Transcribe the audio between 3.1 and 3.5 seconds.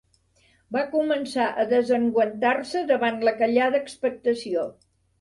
la